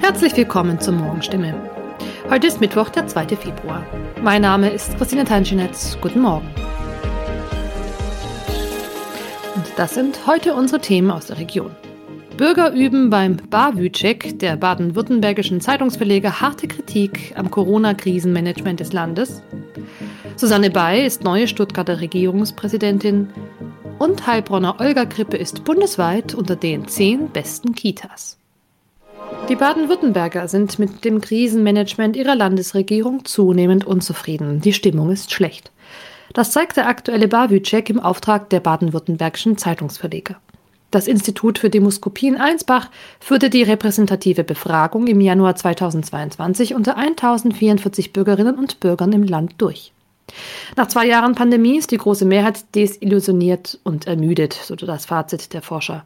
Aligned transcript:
Herzlich 0.00 0.36
willkommen 0.36 0.80
zur 0.80 0.94
Morgenstimme. 0.94 1.54
Heute 2.28 2.46
ist 2.46 2.60
Mittwoch, 2.60 2.88
der 2.88 3.06
2. 3.06 3.28
Februar. 3.36 3.84
Mein 4.22 4.42
Name 4.42 4.70
ist 4.70 4.96
Christine 4.98 5.24
Tanschinetz. 5.24 5.98
Guten 6.00 6.20
Morgen. 6.20 6.48
Und 9.54 9.66
das 9.76 9.94
sind 9.94 10.26
heute 10.26 10.54
unsere 10.54 10.80
Themen 10.80 11.10
aus 11.10 11.26
der 11.26 11.38
Region. 11.38 11.70
Bürger 12.36 12.72
üben 12.72 13.10
beim 13.10 13.36
BAWÜ-Check 13.36 14.38
der 14.38 14.56
baden-württembergischen 14.56 15.60
Zeitungsverleger 15.60 16.40
harte 16.40 16.68
Kritik 16.68 17.34
am 17.36 17.50
Corona-Krisenmanagement 17.50 18.80
des 18.80 18.94
Landes. 18.94 19.42
Susanne 20.36 20.70
Bay 20.70 21.04
ist 21.04 21.22
neue 21.22 21.46
Stuttgarter 21.46 22.00
Regierungspräsidentin 22.00 23.28
und 23.98 24.26
Heilbronner 24.26 24.80
Olga-Krippe 24.80 25.36
ist 25.36 25.64
bundesweit 25.64 26.34
unter 26.34 26.56
den 26.56 26.88
zehn 26.88 27.28
besten 27.28 27.74
Kitas. 27.74 28.39
Die 29.50 29.56
Baden-Württemberger 29.56 30.46
sind 30.46 30.78
mit 30.78 31.04
dem 31.04 31.20
Krisenmanagement 31.20 32.14
ihrer 32.14 32.36
Landesregierung 32.36 33.24
zunehmend 33.24 33.84
unzufrieden. 33.84 34.60
Die 34.60 34.72
Stimmung 34.72 35.10
ist 35.10 35.32
schlecht. 35.32 35.72
Das 36.32 36.52
zeigt 36.52 36.76
der 36.76 36.86
aktuelle 36.86 37.26
BAWÜ-Check 37.26 37.90
im 37.90 37.98
Auftrag 37.98 38.48
der 38.50 38.60
baden-württembergischen 38.60 39.58
Zeitungsverleger. 39.58 40.36
Das 40.92 41.08
Institut 41.08 41.58
für 41.58 41.68
Demoskopie 41.68 42.28
in 42.28 42.36
Einsbach 42.36 42.90
führte 43.18 43.50
die 43.50 43.64
repräsentative 43.64 44.44
Befragung 44.44 45.08
im 45.08 45.20
Januar 45.20 45.56
2022 45.56 46.76
unter 46.76 46.96
1044 46.96 48.12
Bürgerinnen 48.12 48.54
und 48.54 48.78
Bürgern 48.78 49.12
im 49.12 49.24
Land 49.24 49.54
durch. 49.58 49.92
Nach 50.76 50.86
zwei 50.86 51.08
Jahren 51.08 51.34
Pandemie 51.34 51.76
ist 51.76 51.90
die 51.90 51.98
große 51.98 52.24
Mehrheit 52.24 52.72
desillusioniert 52.76 53.80
und 53.82 54.06
ermüdet, 54.06 54.52
so 54.52 54.76
das 54.76 55.06
Fazit 55.06 55.52
der 55.52 55.62
Forscher. 55.62 56.04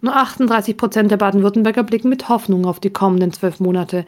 Nur 0.00 0.16
38 0.16 0.76
Prozent 0.76 1.10
der 1.10 1.16
Baden-Württemberger 1.16 1.82
blicken 1.82 2.08
mit 2.08 2.28
Hoffnung 2.28 2.66
auf 2.66 2.78
die 2.78 2.90
kommenden 2.90 3.32
zwölf 3.32 3.58
Monate. 3.58 4.06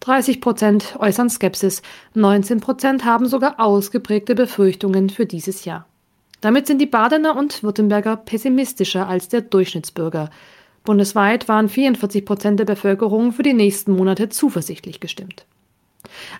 30 0.00 0.40
Prozent 0.40 0.96
äußern 0.98 1.30
Skepsis, 1.30 1.80
19 2.14 2.60
Prozent 2.60 3.04
haben 3.04 3.26
sogar 3.26 3.58
ausgeprägte 3.58 4.34
Befürchtungen 4.34 5.10
für 5.10 5.26
dieses 5.26 5.64
Jahr. 5.64 5.86
Damit 6.40 6.66
sind 6.66 6.80
die 6.80 6.86
Badener 6.86 7.36
und 7.36 7.62
Württemberger 7.62 8.16
pessimistischer 8.16 9.08
als 9.08 9.28
der 9.28 9.42
Durchschnittsbürger. 9.42 10.28
Bundesweit 10.84 11.48
waren 11.48 11.68
44 11.68 12.24
Prozent 12.24 12.58
der 12.58 12.64
Bevölkerung 12.64 13.32
für 13.32 13.44
die 13.44 13.54
nächsten 13.54 13.92
Monate 13.92 14.28
zuversichtlich 14.28 14.98
gestimmt. 14.98 15.46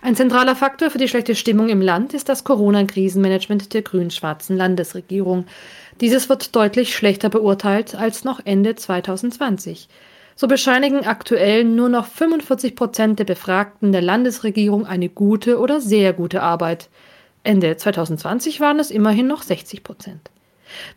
Ein 0.01 0.15
zentraler 0.15 0.55
Faktor 0.55 0.89
für 0.89 0.97
die 0.97 1.07
schlechte 1.07 1.35
Stimmung 1.35 1.69
im 1.69 1.81
Land 1.81 2.13
ist 2.13 2.27
das 2.27 2.43
Corona-Krisenmanagement 2.43 3.73
der 3.73 3.81
grün-schwarzen 3.81 4.57
Landesregierung. 4.57 5.45
Dieses 6.01 6.29
wird 6.29 6.55
deutlich 6.55 6.95
schlechter 6.95 7.29
beurteilt 7.29 7.95
als 7.95 8.23
noch 8.23 8.39
Ende 8.43 8.75
2020. 8.75 9.87
So 10.35 10.47
bescheinigen 10.47 11.05
aktuell 11.05 11.63
nur 11.63 11.89
noch 11.89 12.07
45 12.07 12.75
Prozent 12.75 13.19
der 13.19 13.25
Befragten 13.25 13.91
der 13.91 14.01
Landesregierung 14.01 14.85
eine 14.85 15.09
gute 15.09 15.59
oder 15.59 15.79
sehr 15.79 16.13
gute 16.13 16.41
Arbeit. 16.41 16.89
Ende 17.43 17.77
2020 17.77 18.59
waren 18.59 18.79
es 18.79 18.89
immerhin 18.89 19.27
noch 19.27 19.43
60 19.43 19.83
Prozent. 19.83 20.31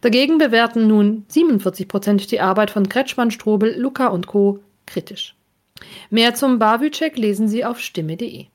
Dagegen 0.01 0.39
bewerten 0.39 0.87
nun 0.87 1.27
47 1.29 1.87
Prozent 1.87 2.31
die 2.31 2.41
Arbeit 2.41 2.71
von 2.71 2.89
Kretschmann, 2.89 3.31
Strobel, 3.31 3.79
Luca 3.79 4.07
und 4.07 4.27
Co. 4.27 4.61
kritisch. 4.87 5.35
Mehr 6.09 6.35
zum 6.35 6.59
Bavücek 6.59 7.19
lesen 7.19 7.49
Sie 7.49 7.65
auf 7.65 7.81
stimme.de. 7.81 8.47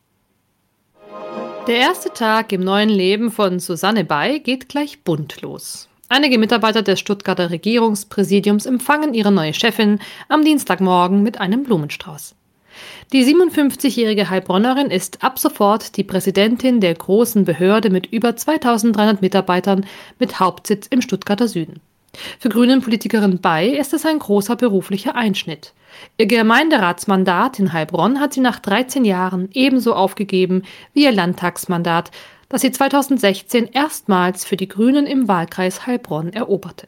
Der 1.68 1.76
erste 1.76 2.10
Tag 2.12 2.52
im 2.54 2.62
neuen 2.62 2.90
Leben 2.90 3.30
von 3.30 3.60
Susanne 3.60 4.04
Bay 4.04 4.40
geht 4.40 4.68
gleich 4.68 5.04
bunt 5.04 5.42
los. 5.42 5.91
Einige 6.14 6.38
Mitarbeiter 6.38 6.82
des 6.82 7.00
Stuttgarter 7.00 7.52
Regierungspräsidiums 7.52 8.66
empfangen 8.66 9.14
ihre 9.14 9.32
neue 9.32 9.54
Chefin 9.54 10.00
am 10.28 10.44
Dienstagmorgen 10.44 11.24
mit 11.24 11.40
einem 11.40 11.64
Blumenstrauß. 11.64 12.36
Die 13.14 13.24
57-jährige 13.24 14.30
Heilbronnerin 14.30 14.92
ist 14.92 15.24
ab 15.24 15.40
sofort 15.40 15.96
die 15.96 16.04
Präsidentin 16.04 16.82
der 16.82 16.96
großen 16.96 17.46
Behörde 17.46 17.90
mit 17.90 18.08
über 18.08 18.36
2300 18.36 19.22
Mitarbeitern 19.22 19.86
mit 20.20 20.42
Hauptsitz 20.42 20.88
im 20.88 21.02
Stuttgarter 21.02 21.48
Süden. 21.48 21.80
Für 22.40 22.50
Grünen-Politikerin 22.50 23.40
Bay 23.40 23.80
ist 23.80 23.94
es 23.94 24.06
ein 24.06 24.20
großer 24.20 24.58
beruflicher 24.58 25.16
Einschnitt. 25.16 25.72
Ihr 26.18 26.26
Gemeinderatsmandat 26.26 27.58
in 27.58 27.72
Heilbronn 27.72 28.20
hat 28.20 28.34
sie 28.34 28.42
nach 28.42 28.60
13 28.60 29.06
Jahren 29.06 29.48
ebenso 29.54 29.94
aufgegeben 29.94 30.64
wie 30.94 31.06
ihr 31.06 31.14
Landtagsmandat, 31.14 32.12
das 32.52 32.62
sie 32.62 32.72
2016 32.72 33.70
erstmals 33.72 34.44
für 34.44 34.58
die 34.58 34.68
Grünen 34.68 35.08
im 35.08 35.30
Wahlkreis 35.30 35.88
Heilbronn 35.88 36.34
eroberte. 36.34 36.88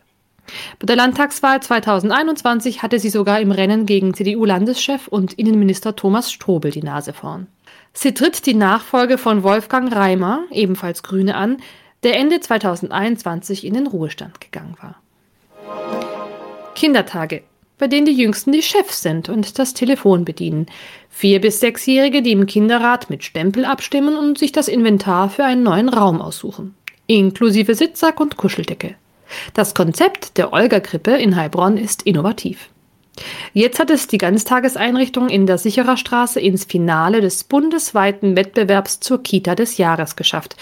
Bei 0.78 0.86
der 0.86 0.98
Landtagswahl 0.98 1.64
2021 1.64 2.84
hatte 2.84 3.00
sie 3.00 3.10
sogar 3.10 3.40
im 3.40 3.52
Rennen 3.52 3.86
gegen 3.86 4.14
CDU-Landeschef 4.14 5.08
und 5.08 5.34
Innenminister 5.34 5.96
Thomas 5.96 6.34
Strobel 6.34 6.72
die 6.72 6.84
Nase 6.84 7.14
vorn. 7.14 7.48
Sie 7.94 8.14
tritt 8.14 8.46
die 8.46 8.56
Nachfolge 8.56 9.18
von 9.18 9.44
Wolfgang 9.44 9.96
Reimer, 9.96 10.44
ebenfalls 10.52 11.02
Grüne, 11.02 11.36
an, 11.36 11.58
der 12.04 12.18
Ende 12.18 12.42
2021 12.42 13.66
in 13.66 13.74
den 13.74 13.88
Ruhestand 13.88 14.42
gegangen 14.42 14.76
war. 14.82 15.02
Kindertage, 16.76 17.44
bei 17.84 17.90
denen 17.90 18.06
die 18.06 18.14
Jüngsten 18.14 18.54
die 18.54 18.62
Chefs 18.62 19.02
sind 19.02 19.28
und 19.28 19.60
das 19.60 19.74
Telefon 19.74 20.24
bedienen. 20.24 20.68
Vier- 21.10 21.42
bis 21.42 21.60
sechsjährige, 21.60 22.22
die 22.22 22.32
im 22.32 22.46
Kinderrat 22.46 23.10
mit 23.10 23.26
Stempel 23.26 23.66
abstimmen 23.66 24.16
und 24.16 24.38
sich 24.38 24.54
das 24.54 24.70
Inventar 24.70 25.30
für 25.30 25.44
einen 25.44 25.64
neuen 25.64 25.90
Raum 25.90 26.22
aussuchen. 26.22 26.76
Inklusive 27.08 27.76
Sitzsack 27.76 28.22
und 28.22 28.38
Kuscheldecke. 28.38 28.96
Das 29.54 29.76
Konzept 29.76 30.38
der 30.38 30.54
Olga-Krippe 30.54 31.12
in 31.12 31.36
Heilbronn 31.36 31.76
ist 31.76 32.04
innovativ. 32.04 32.70
Jetzt 33.52 33.80
hat 33.80 33.90
es 33.90 34.08
die 34.08 34.18
Ganztageseinrichtung 34.18 35.28
in 35.28 35.46
der 35.46 35.58
Sicherer 35.58 35.98
Straße 35.98 36.40
ins 36.40 36.64
Finale 36.64 37.20
des 37.20 37.44
bundesweiten 37.44 38.38
Wettbewerbs 38.38 39.02
zur 39.02 39.22
Kita 39.22 39.56
des 39.56 39.76
Jahres 39.76 40.16
geschafft 40.16 40.56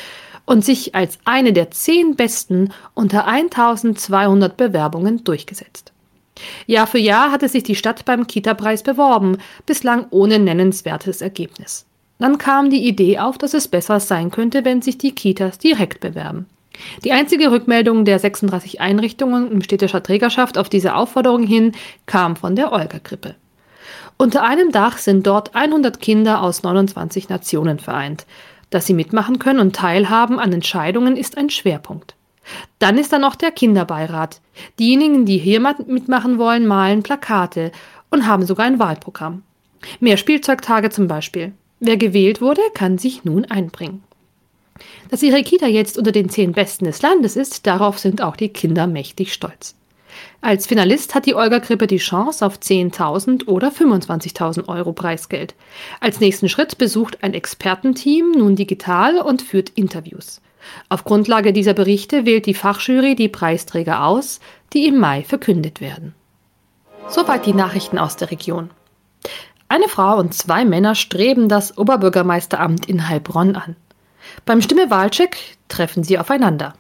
und 0.47 0.65
sich 0.65 0.95
als 0.95 1.19
eine 1.23 1.53
der 1.53 1.69
zehn 1.69 2.15
besten 2.15 2.73
unter 2.95 3.27
1200 3.27 4.57
Bewerbungen 4.57 5.23
durchgesetzt. 5.23 5.93
Jahr 6.65 6.87
für 6.87 6.97
Jahr 6.97 7.31
hatte 7.31 7.49
sich 7.49 7.63
die 7.63 7.75
Stadt 7.75 8.05
beim 8.05 8.27
Kita-Preis 8.27 8.83
beworben, 8.83 9.37
bislang 9.65 10.07
ohne 10.09 10.39
nennenswertes 10.39 11.21
Ergebnis. 11.21 11.85
Dann 12.19 12.37
kam 12.37 12.69
die 12.69 12.87
Idee 12.87 13.19
auf, 13.19 13.37
dass 13.37 13.53
es 13.53 13.67
besser 13.67 13.99
sein 13.99 14.31
könnte, 14.31 14.63
wenn 14.63 14.81
sich 14.81 14.97
die 14.97 15.13
Kitas 15.13 15.57
direkt 15.57 15.99
bewerben. 16.01 16.45
Die 17.03 17.11
einzige 17.11 17.51
Rückmeldung 17.51 18.05
der 18.05 18.19
36 18.19 18.79
Einrichtungen 18.79 19.51
im 19.51 19.61
städtischer 19.61 20.03
Trägerschaft 20.03 20.57
auf 20.57 20.69
diese 20.69 20.95
Aufforderung 20.95 21.43
hin 21.43 21.73
kam 22.05 22.35
von 22.35 22.55
der 22.55 22.71
Olga-Krippe. 22.71 23.35
Unter 24.17 24.43
einem 24.43 24.71
Dach 24.71 24.99
sind 24.99 25.25
dort 25.25 25.55
100 25.55 25.99
Kinder 25.99 26.43
aus 26.43 26.63
29 26.63 27.29
Nationen 27.29 27.79
vereint. 27.79 28.25
Dass 28.69 28.85
sie 28.85 28.93
mitmachen 28.93 29.39
können 29.39 29.59
und 29.59 29.75
teilhaben 29.75 30.39
an 30.39 30.53
Entscheidungen 30.53 31.17
ist 31.17 31.37
ein 31.37 31.49
Schwerpunkt. 31.49 32.15
Dann 32.79 32.97
ist 32.97 33.13
da 33.13 33.19
noch 33.19 33.35
der 33.35 33.51
Kinderbeirat. 33.51 34.41
Diejenigen, 34.79 35.25
die 35.25 35.37
hier 35.37 35.59
mitmachen 35.59 36.37
wollen, 36.37 36.67
malen 36.67 37.03
Plakate 37.03 37.71
und 38.09 38.27
haben 38.27 38.45
sogar 38.45 38.65
ein 38.65 38.79
Wahlprogramm. 38.79 39.43
Mehr 39.99 40.17
Spielzeugtage 40.17 40.89
zum 40.89 41.07
Beispiel. 41.07 41.53
Wer 41.79 41.97
gewählt 41.97 42.41
wurde, 42.41 42.61
kann 42.73 42.97
sich 42.97 43.23
nun 43.23 43.45
einbringen. 43.45 44.03
Dass 45.09 45.23
ihre 45.23 45.43
Kita 45.43 45.67
jetzt 45.67 45.97
unter 45.97 46.11
den 46.11 46.29
zehn 46.29 46.53
Besten 46.53 46.85
des 46.85 47.01
Landes 47.01 47.35
ist, 47.35 47.67
darauf 47.67 47.99
sind 47.99 48.21
auch 48.21 48.35
die 48.35 48.49
Kinder 48.49 48.87
mächtig 48.87 49.33
stolz. 49.33 49.75
Als 50.41 50.67
Finalist 50.67 51.15
hat 51.15 51.25
die 51.25 51.35
Olga 51.35 51.59
Krippe 51.59 51.87
die 51.87 51.97
Chance 51.97 52.45
auf 52.45 52.57
10.000 52.57 53.47
oder 53.47 53.69
25.000 53.69 54.67
Euro 54.67 54.91
Preisgeld. 54.91 55.55
Als 55.99 56.19
nächsten 56.19 56.49
Schritt 56.49 56.77
besucht 56.77 57.23
ein 57.23 57.33
Expertenteam 57.33 58.31
nun 58.31 58.55
digital 58.55 59.19
und 59.19 59.41
führt 59.41 59.69
Interviews. 59.69 60.41
Auf 60.89 61.03
Grundlage 61.03 61.53
dieser 61.53 61.73
Berichte 61.73 62.25
wählt 62.25 62.45
die 62.45 62.53
Fachjury 62.53 63.15
die 63.15 63.29
Preisträger 63.29 64.05
aus, 64.05 64.39
die 64.73 64.87
im 64.87 64.99
Mai 64.99 65.23
verkündet 65.23 65.81
werden. 65.81 66.13
Soweit 67.07 67.45
die 67.45 67.53
Nachrichten 67.53 67.97
aus 67.97 68.15
der 68.15 68.31
Region. 68.31 68.69
Eine 69.67 69.87
Frau 69.87 70.17
und 70.17 70.33
zwei 70.33 70.65
Männer 70.65 70.95
streben 70.95 71.47
das 71.47 71.77
Oberbürgermeisteramt 71.77 72.87
in 72.87 73.07
Heilbronn 73.07 73.55
an. 73.55 73.75
Beim 74.45 74.61
Stimmewahlcheck 74.61 75.37
treffen 75.67 76.03
sie 76.03 76.19
aufeinander. 76.19 76.73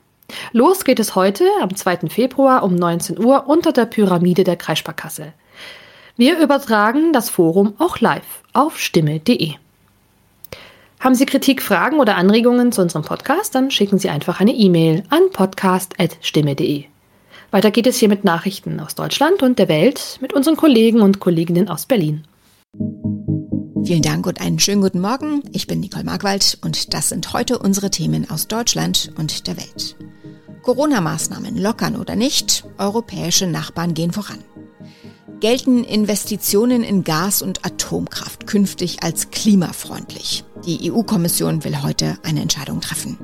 Los 0.51 0.83
geht 0.83 0.99
es 0.99 1.15
heute 1.15 1.45
am 1.61 1.75
2. 1.75 2.09
Februar 2.09 2.63
um 2.63 2.75
19 2.75 3.23
Uhr 3.23 3.47
unter 3.47 3.71
der 3.71 3.85
Pyramide 3.85 4.43
der 4.43 4.55
Kreissparkasse. 4.55 5.33
Wir 6.17 6.39
übertragen 6.39 7.13
das 7.13 7.29
Forum 7.29 7.73
auch 7.79 7.99
live 7.99 8.43
auf 8.53 8.79
stimme.de. 8.79 9.55
Haben 11.01 11.15
Sie 11.15 11.25
Kritik, 11.25 11.63
Fragen 11.63 11.99
oder 11.99 12.15
Anregungen 12.15 12.71
zu 12.71 12.79
unserem 12.79 13.03
Podcast? 13.03 13.55
Dann 13.55 13.71
schicken 13.71 13.97
Sie 13.97 14.11
einfach 14.11 14.39
eine 14.39 14.53
E-Mail 14.53 15.01
an 15.09 15.31
podcast.stimme.de. 15.33 16.83
Weiter 17.49 17.71
geht 17.71 17.87
es 17.87 17.97
hier 17.97 18.07
mit 18.07 18.23
Nachrichten 18.23 18.79
aus 18.79 18.93
Deutschland 18.93 19.41
und 19.41 19.57
der 19.57 19.67
Welt 19.67 20.19
mit 20.21 20.31
unseren 20.31 20.57
Kollegen 20.57 21.01
und 21.01 21.19
Kolleginnen 21.19 21.69
aus 21.69 21.87
Berlin. 21.87 22.23
Vielen 23.83 24.03
Dank 24.03 24.27
und 24.27 24.41
einen 24.41 24.59
schönen 24.59 24.81
guten 24.83 25.01
Morgen. 25.01 25.41
Ich 25.51 25.65
bin 25.65 25.79
Nicole 25.79 26.03
Markwald 26.03 26.59
und 26.63 26.93
das 26.93 27.09
sind 27.09 27.33
heute 27.33 27.57
unsere 27.57 27.89
Themen 27.89 28.29
aus 28.29 28.47
Deutschland 28.47 29.11
und 29.17 29.47
der 29.47 29.57
Welt. 29.57 29.95
Corona-Maßnahmen 30.61 31.57
lockern 31.57 31.95
oder 31.95 32.15
nicht, 32.15 32.63
europäische 32.77 33.47
Nachbarn 33.47 33.95
gehen 33.95 34.13
voran. 34.13 34.37
Gelten 35.41 35.83
Investitionen 35.83 36.83
in 36.83 37.03
Gas- 37.03 37.41
und 37.41 37.65
Atomkraft 37.65 38.45
künftig 38.45 39.01
als 39.01 39.31
klimafreundlich? 39.31 40.43
Die 40.67 40.91
EU-Kommission 40.91 41.63
will 41.63 41.81
heute 41.81 42.19
eine 42.21 42.43
Entscheidung 42.43 42.79
treffen. 42.79 43.17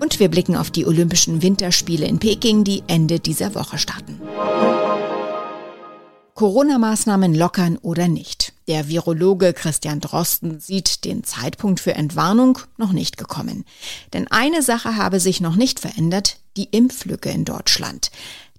Und 0.00 0.18
wir 0.18 0.28
blicken 0.28 0.56
auf 0.56 0.72
die 0.72 0.84
Olympischen 0.84 1.40
Winterspiele 1.40 2.04
in 2.04 2.18
Peking, 2.18 2.64
die 2.64 2.82
Ende 2.88 3.20
dieser 3.20 3.54
Woche 3.54 3.78
starten. 3.78 4.20
Corona-Maßnahmen 6.34 7.32
lockern 7.32 7.78
oder 7.80 8.08
nicht? 8.08 8.52
Der 8.66 8.88
Virologe 8.88 9.52
Christian 9.52 10.00
Drosten 10.00 10.58
sieht 10.58 11.04
den 11.04 11.22
Zeitpunkt 11.22 11.78
für 11.78 11.94
Entwarnung 11.94 12.58
noch 12.76 12.92
nicht 12.92 13.18
gekommen. 13.18 13.64
Denn 14.12 14.26
eine 14.32 14.62
Sache 14.62 14.96
habe 14.96 15.20
sich 15.20 15.40
noch 15.40 15.54
nicht 15.54 15.78
verändert, 15.78 16.38
die 16.56 16.68
Impflücke 16.72 17.30
in 17.30 17.44
Deutschland. 17.44 18.10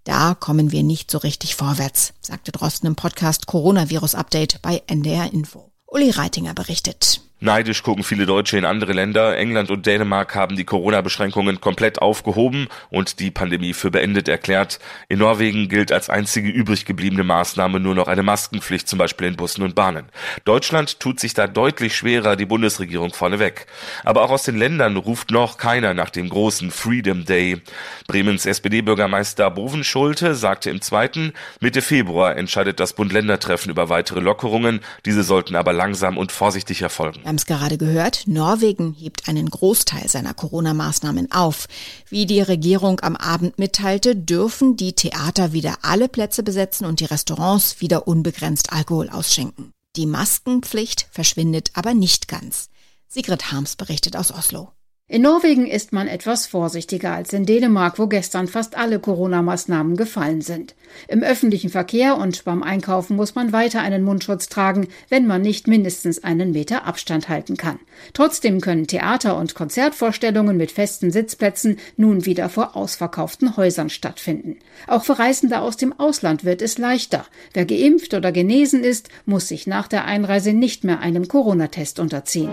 Da 0.05 0.35
kommen 0.35 0.71
wir 0.71 0.83
nicht 0.83 1.09
so 1.09 1.17
richtig 1.17 1.55
vorwärts, 1.55 2.13
sagte 2.21 2.51
Drosten 2.51 2.87
im 2.87 2.95
Podcast 2.95 3.47
Coronavirus 3.47 4.13
Update 4.13 4.61
bei 4.61 4.83
NDR 4.85 5.33
Info. 5.33 5.71
Uli 5.87 6.11
Reitinger 6.11 6.53
berichtet. 6.53 7.21
Neidisch 7.41 7.83
gucken 7.83 8.05
viele 8.05 8.25
Deutsche 8.25 8.57
in 8.57 8.63
andere 8.63 8.93
Länder. 8.93 9.37
England 9.37 9.69
und 9.69 9.85
Dänemark 9.85 10.35
haben 10.35 10.55
die 10.55 10.63
Corona-Beschränkungen 10.63 11.59
komplett 11.59 12.01
aufgehoben 12.01 12.69
und 12.89 13.19
die 13.19 13.29
Pandemie 13.29 13.73
für 13.73 13.91
beendet 13.91 14.29
erklärt. 14.29 14.79
In 15.09 15.19
Norwegen 15.19 15.67
gilt 15.67 15.91
als 15.91 16.09
einzige 16.09 16.47
übrig 16.49 16.85
gebliebene 16.85 17.25
Maßnahme 17.25 17.81
nur 17.81 17.93
noch 17.93 18.07
eine 18.07 18.23
Maskenpflicht, 18.23 18.87
zum 18.87 18.99
Beispiel 18.99 19.27
in 19.27 19.35
Bussen 19.35 19.63
und 19.63 19.75
Bahnen. 19.75 20.05
Deutschland 20.45 21.01
tut 21.01 21.19
sich 21.19 21.33
da 21.33 21.45
deutlich 21.45 21.97
schwerer, 21.97 22.37
die 22.37 22.45
Bundesregierung 22.45 23.13
vorneweg. 23.13 23.67
Aber 24.05 24.21
auch 24.21 24.31
aus 24.31 24.43
den 24.43 24.55
Ländern 24.55 24.95
ruft 24.95 25.29
noch 25.29 25.57
keiner 25.57 25.93
nach 25.93 26.11
dem 26.11 26.29
großen 26.29 26.71
Freedom 26.71 27.25
Day. 27.25 27.61
Bremens 28.07 28.45
SPD-Bürgermeister 28.45 29.51
Bovenschulte 29.51 30.35
sagte 30.35 30.69
im 30.69 30.79
zweiten, 30.79 31.33
Mitte 31.59 31.81
Februar 31.81 32.37
entscheidet 32.37 32.79
das 32.79 32.93
Bund-Länder-Treffen 32.93 33.69
über 33.69 33.89
weitere 33.89 34.21
Lockerungen. 34.21 34.79
Diese 35.05 35.23
sollten 35.23 35.57
aber 35.57 35.73
langsam 35.73 36.17
und 36.17 36.31
vorsichtig 36.31 36.81
erfolgen. 36.81 37.19
Wir 37.25 37.34
haben 37.35 37.39
es 37.39 37.45
gerade 37.45 37.77
gehört, 37.77 38.27
Norwegen 38.27 38.93
hebt 38.93 39.27
einen 39.27 39.49
Großteil 39.49 40.07
seiner 40.07 40.33
Corona-Maßnahmen 40.33 41.33
auf. 41.33 41.67
Wie 42.07 42.25
die 42.25 42.39
Regierung 42.39 43.01
am 43.01 43.17
Abend 43.17 43.59
mitteilte, 43.59 44.15
dürfen 44.15 44.77
die 44.77 44.93
Theater 44.93 45.51
wieder 45.51 45.79
alle 45.81 46.07
Plätze 46.07 46.43
besetzen 46.43 46.85
und 46.85 47.01
die 47.01 47.05
Restaurants 47.05 47.81
wieder 47.81 48.07
unbegrenzt 48.07 48.71
Alkohol 48.71 49.09
ausschenken. 49.09 49.73
Die 49.97 50.05
Maskenpflicht 50.05 51.09
verschwindet 51.11 51.71
aber 51.73 51.93
nicht 51.93 52.29
ganz. 52.29 52.69
Sigrid 53.09 53.51
Harms 53.51 53.75
berichtet 53.75 54.15
aus 54.15 54.31
Oslo. 54.31 54.71
In 55.07 55.21
Norwegen 55.21 55.67
ist 55.67 55.93
man 55.93 56.07
etwas 56.07 56.47
vorsichtiger 56.47 57.13
als 57.13 57.31
in 57.31 57.45
Dänemark, 57.45 57.99
wo 57.99 58.07
gestern 58.07 58.47
fast 58.47 58.75
alle 58.75 58.97
Corona-Maßnahmen 58.97 59.97
gefallen 59.97 60.41
sind. 60.41 60.73
Im 61.07 61.21
öffentlichen 61.21 61.69
Verkehr 61.69 62.17
und 62.17 62.43
beim 62.43 62.63
Einkaufen 62.63 63.15
muss 63.15 63.35
man 63.35 63.53
weiter 63.53 63.81
einen 63.81 64.03
Mundschutz 64.03 64.49
tragen, 64.49 64.87
wenn 65.09 65.27
man 65.27 65.43
nicht 65.43 65.67
mindestens 65.67 66.23
einen 66.23 66.53
Meter 66.53 66.87
Abstand 66.87 67.29
halten 67.29 67.55
kann. 67.55 67.77
Trotzdem 68.13 68.61
können 68.61 68.87
Theater- 68.87 69.37
und 69.37 69.53
Konzertvorstellungen 69.53 70.57
mit 70.57 70.71
festen 70.71 71.11
Sitzplätzen 71.11 71.77
nun 71.97 72.25
wieder 72.25 72.49
vor 72.49 72.75
ausverkauften 72.75 73.57
Häusern 73.57 73.91
stattfinden. 73.91 74.57
Auch 74.87 75.03
für 75.03 75.19
Reisende 75.19 75.59
aus 75.59 75.77
dem 75.77 75.93
Ausland 75.99 76.45
wird 76.45 76.63
es 76.63 76.79
leichter. 76.79 77.27
Wer 77.53 77.67
geimpft 77.67 78.15
oder 78.15 78.31
genesen 78.31 78.83
ist, 78.83 79.09
muss 79.27 79.49
sich 79.49 79.67
nach 79.67 79.87
der 79.87 80.05
Einreise 80.05 80.53
nicht 80.53 80.83
mehr 80.83 80.99
einem 80.99 81.27
Corona-Test 81.27 81.99
unterziehen. 81.99 82.49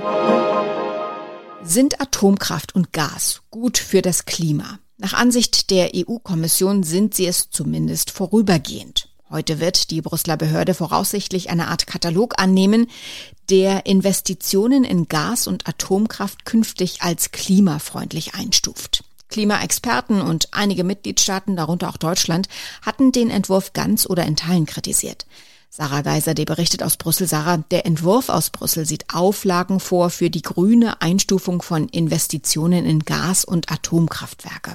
Sind 1.64 2.00
Atomkraft 2.00 2.74
und 2.74 2.92
Gas 2.92 3.42
gut 3.50 3.78
für 3.78 4.02
das 4.02 4.24
Klima? 4.24 4.78
Nach 4.98 5.12
Ansicht 5.14 5.70
der 5.70 5.92
EU-Kommission 5.94 6.82
sind 6.82 7.14
sie 7.14 7.26
es 7.26 7.50
zumindest 7.50 8.10
vorübergehend. 8.10 9.08
Heute 9.30 9.60
wird 9.60 9.90
die 9.90 10.02
Brüsseler 10.02 10.36
Behörde 10.36 10.74
voraussichtlich 10.74 11.50
eine 11.50 11.68
Art 11.68 11.86
Katalog 11.86 12.34
annehmen, 12.36 12.88
der 13.48 13.86
Investitionen 13.86 14.84
in 14.84 15.08
Gas 15.08 15.46
und 15.46 15.66
Atomkraft 15.68 16.44
künftig 16.44 17.00
als 17.00 17.30
klimafreundlich 17.30 18.34
einstuft. 18.34 19.04
Klimaexperten 19.28 20.20
und 20.20 20.48
einige 20.52 20.84
Mitgliedstaaten, 20.84 21.56
darunter 21.56 21.88
auch 21.88 21.96
Deutschland, 21.96 22.48
hatten 22.82 23.12
den 23.12 23.30
Entwurf 23.30 23.72
ganz 23.72 24.04
oder 24.04 24.26
in 24.26 24.36
Teilen 24.36 24.66
kritisiert. 24.66 25.26
Sarah 25.74 26.02
Geiser, 26.02 26.34
die 26.34 26.44
berichtet 26.44 26.82
aus 26.82 26.98
Brüssel. 26.98 27.26
Sarah, 27.26 27.56
der 27.56 27.86
Entwurf 27.86 28.28
aus 28.28 28.50
Brüssel 28.50 28.84
sieht 28.84 29.06
Auflagen 29.14 29.80
vor 29.80 30.10
für 30.10 30.28
die 30.28 30.42
grüne 30.42 31.00
Einstufung 31.00 31.62
von 31.62 31.88
Investitionen 31.88 32.84
in 32.84 33.06
Gas- 33.06 33.46
und 33.46 33.72
Atomkraftwerke. 33.72 34.74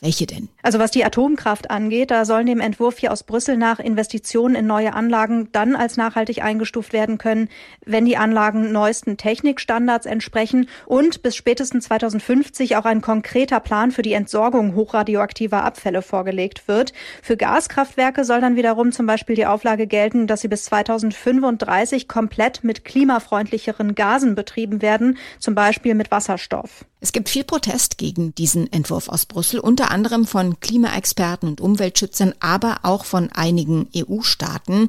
Welche 0.00 0.26
denn? 0.26 0.48
Also 0.62 0.80
was 0.80 0.90
die 0.90 1.04
Atomkraft 1.04 1.70
angeht, 1.70 2.10
da 2.10 2.24
sollen 2.24 2.46
dem 2.46 2.60
Entwurf 2.60 2.98
hier 2.98 3.12
aus 3.12 3.22
Brüssel 3.22 3.56
nach 3.56 3.78
Investitionen 3.78 4.56
in 4.56 4.66
neue 4.66 4.92
Anlagen 4.92 5.48
dann 5.52 5.76
als 5.76 5.96
nachhaltig 5.96 6.42
eingestuft 6.42 6.92
werden 6.92 7.16
können, 7.16 7.48
wenn 7.86 8.04
die 8.04 8.16
Anlagen 8.16 8.72
neuesten 8.72 9.16
Technikstandards 9.16 10.04
entsprechen 10.04 10.68
und 10.84 11.22
bis 11.22 11.36
spätestens 11.36 11.84
2050 11.84 12.76
auch 12.76 12.84
ein 12.86 13.02
konkreter 13.02 13.60
Plan 13.60 13.92
für 13.92 14.02
die 14.02 14.14
Entsorgung 14.14 14.74
hochradioaktiver 14.74 15.64
Abfälle 15.64 16.02
vorgelegt 16.02 16.66
wird. 16.66 16.92
Für 17.22 17.36
Gaskraftwerke 17.36 18.24
soll 18.24 18.40
dann 18.40 18.56
wiederum 18.56 18.90
zum 18.90 19.06
Beispiel 19.06 19.36
die 19.36 19.46
Auflage 19.46 19.86
gelten, 19.86 20.26
dass 20.26 20.40
sie 20.40 20.48
bis 20.48 20.64
2035 20.64 22.08
komplett 22.08 22.64
mit 22.64 22.84
klimafreundlicheren 22.84 23.94
Gasen 23.94 24.34
betrieben 24.34 24.82
werden, 24.82 25.18
zum 25.38 25.54
Beispiel 25.54 25.94
mit 25.94 26.10
Wasserstoff. 26.10 26.84
Es 27.04 27.12
gibt 27.12 27.28
viel 27.28 27.44
Protest 27.44 27.98
gegen 27.98 28.34
diesen 28.34 28.72
Entwurf 28.72 29.10
aus 29.10 29.26
Brüssel, 29.26 29.60
unter 29.60 29.90
anderem 29.90 30.26
von 30.26 30.58
Klimaexperten 30.60 31.50
und 31.50 31.60
Umweltschützern, 31.60 32.32
aber 32.40 32.78
auch 32.82 33.04
von 33.04 33.30
einigen 33.30 33.90
EU-Staaten. 33.94 34.88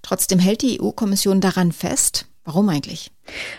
Trotzdem 0.00 0.38
hält 0.38 0.62
die 0.62 0.80
EU-Kommission 0.80 1.40
daran 1.40 1.72
fest. 1.72 2.26
Warum 2.44 2.68
eigentlich? 2.68 3.10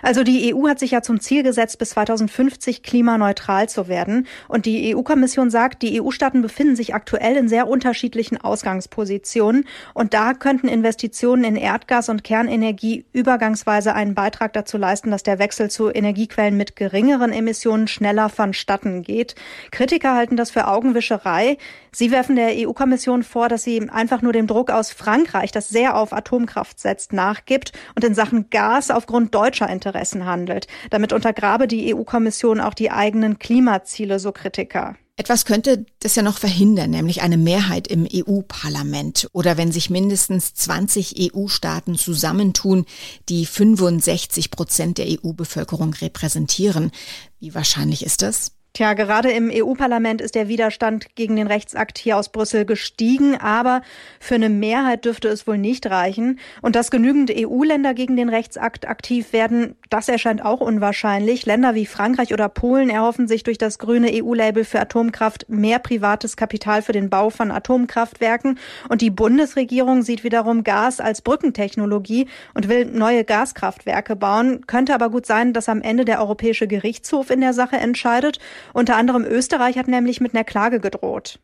Also 0.02 0.24
die 0.24 0.54
EU 0.54 0.68
hat 0.68 0.80
sich 0.80 0.92
ja 0.92 1.02
zum 1.02 1.20
Ziel 1.20 1.44
gesetzt, 1.44 1.80
bis 1.80 1.92
2050 1.92 2.84
klimaneutral 2.84 3.70
zu 3.70 3.88
werden. 3.88 4.28
Und 4.48 4.66
die 4.66 4.96
EU-Kommission 4.96 5.50
sagt, 5.50 5.82
die 5.82 6.02
EU-Staaten 6.02 6.42
befinden 6.42 6.76
sich 6.76 6.94
aktuell 6.94 7.36
in 7.36 7.48
sehr 7.48 7.68
unterschiedlichen 7.68 8.40
Ausgangspositionen. 8.40 9.66
Und 9.94 10.14
da 10.14 10.34
könnten 10.34 10.68
Investitionen 10.68 11.44
in 11.44 11.56
Erdgas 11.56 12.10
und 12.10 12.24
Kernenergie 12.24 13.06
übergangsweise 13.14 13.94
einen 13.94 14.16
Beitrag 14.16 14.54
dazu 14.54 14.78
leisten, 14.78 15.12
dass 15.12 15.24
der 15.24 15.40
Wechsel 15.40 15.70
zu 15.70 15.90
Energiequellen 15.90 16.58
mit 16.58 16.76
geringeren 16.76 17.32
Emissionen 17.32 17.88
schneller 17.88 18.30
vonstatten 18.30 19.04
geht. 19.04 19.36
Kritiker 19.72 20.16
halten 20.16 20.38
das 20.38 20.52
für 20.52 20.68
Augenwischerei. 20.68 21.58
Sie 21.92 22.12
werfen 22.12 22.36
der 22.36 22.52
EU-Kommission 22.56 23.24
vor, 23.24 23.50
dass 23.50 23.64
sie 23.64 23.90
einfach 23.90 24.22
nur 24.22 24.34
dem 24.34 24.46
Druck 24.46 24.70
aus 24.70 24.92
Frankreich, 24.92 25.52
das 25.52 25.70
sehr 25.70 25.96
auf 25.96 26.14
Atomkraft 26.14 26.80
setzt, 26.80 27.12
nachgibt 27.12 27.72
und 27.96 28.04
in 28.04 28.14
Sachen 28.14 28.50
Gas 28.50 28.92
aufgrund 28.92 29.34
deutscher 29.34 29.57
deutscher 29.58 29.72
Interessen 29.72 30.26
handelt. 30.26 30.68
Damit 30.90 31.14
untergrabe 31.14 31.68
die 31.68 31.94
EU-Kommission 31.94 32.60
auch 32.60 32.74
die 32.74 32.92
eigenen 32.92 33.40
Klimaziele, 33.40 34.20
so 34.20 34.32
Kritiker. 34.32 34.96
Etwas 35.20 35.46
könnte 35.46 35.88
das 36.00 36.16
ja 36.16 36.22
noch 36.22 36.38
verhindern, 36.38 36.92
nämlich 36.92 37.24
eine 37.24 37.38
Mehrheit 37.38 37.88
im 37.88 38.08
EU-Parlament 38.12 39.28
oder 39.34 39.58
wenn 39.58 39.72
sich 39.72 39.90
mindestens 39.90 40.54
20 40.54 41.34
EU-Staaten 41.34 41.96
zusammentun, 41.96 42.86
die 43.28 43.48
65 43.48 44.52
Prozent 44.52 45.00
der 45.00 45.08
EU-Bevölkerung 45.08 45.96
repräsentieren. 45.96 46.92
Wie 47.40 47.56
wahrscheinlich 47.56 48.06
ist 48.06 48.22
das? 48.22 48.52
Tja, 48.78 48.94
gerade 48.94 49.32
im 49.32 49.50
EU-Parlament 49.52 50.22
ist 50.22 50.36
der 50.36 50.50
Widerstand 50.50 51.16
gegen 51.16 51.36
den 51.36 51.48
Rechtsakt 51.48 51.98
hier 51.98 52.16
aus 52.16 52.30
Brüssel 52.30 52.64
gestiegen, 52.64 53.36
aber 53.36 53.82
für 54.20 54.36
eine 54.36 54.50
Mehrheit 54.50 55.04
dürfte 55.04 55.30
es 55.30 55.48
wohl 55.48 55.58
nicht 55.58 55.88
reichen. 55.88 56.38
Und 56.62 56.76
dass 56.76 56.92
genügend 56.92 57.32
EU-Länder 57.36 57.96
gegen 57.96 58.16
den 58.16 58.30
Rechtsakt 58.30 58.88
aktiv 58.88 59.34
werden, 59.34 59.76
das 59.90 60.10
erscheint 60.10 60.44
auch 60.44 60.60
unwahrscheinlich. 60.60 61.46
Länder 61.46 61.76
wie 61.76 61.86
Frankreich 61.86 62.34
oder 62.34 62.50
Polen 62.50 62.90
erhoffen 62.90 63.28
sich 63.28 63.44
durch 63.44 63.58
das 63.58 63.80
grüne 63.80 64.10
EU-Label 64.14 64.64
für 64.64 64.80
Atomkraft 64.80 65.46
mehr 65.50 65.80
privates 65.80 66.38
Kapital 66.38 66.82
für 66.82 66.92
den 66.92 67.10
Bau 67.10 67.30
von 67.30 67.52
Atomkraftwerken. 67.52 68.60
Und 68.90 69.02
die 69.02 69.10
Bundesregierung 69.10 70.02
sieht 70.02 70.24
wiederum 70.24 70.64
Gas 70.64 71.00
als 71.00 71.22
Brückentechnologie 71.22 72.28
und 72.54 72.70
will 72.70 72.86
neue 72.86 73.24
Gaskraftwerke 73.24 74.16
bauen. 74.16 74.66
Könnte 74.68 74.94
aber 74.94 75.10
gut 75.10 75.26
sein, 75.26 75.54
dass 75.54 75.70
am 75.70 75.82
Ende 75.82 76.06
der 76.06 76.20
Europäische 76.20 76.68
Gerichtshof 76.68 77.30
in 77.30 77.42
der 77.42 77.54
Sache 77.54 77.78
entscheidet. 77.78 78.40
Unter 78.74 78.96
anderem 78.96 79.26
Österreich 79.26 79.78
hat 79.78 79.88
nämlich 79.88 80.22
mit 80.22 80.34
einer 80.34 80.44
Klage 80.44 80.80
gedroht. 80.80 81.40